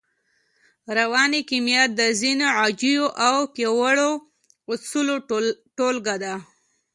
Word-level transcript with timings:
رواني 0.97 1.41
کيميا 1.49 1.83
د 1.99 2.01
ځينو 2.19 2.47
عجييو 2.59 3.05
او 3.27 3.35
پياوړو 3.53 4.11
اصولو 4.71 5.15
ټولګه 5.77 6.15
ده. 6.23 6.33